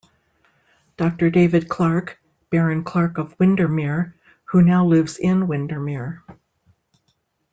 Doctor 0.97 1.29
David 1.29 1.69
Clark, 1.69 2.19
Baron 2.49 2.83
Clark 2.83 3.19
of 3.19 3.37
Windermere, 3.39 4.15
who 4.45 4.63
now 4.63 4.83
lives 4.83 5.19
in 5.19 5.47
Windermere. 5.47 6.23